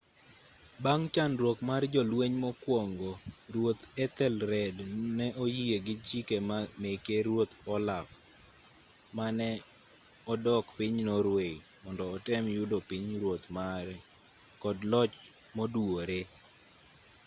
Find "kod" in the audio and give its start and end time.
14.61-14.77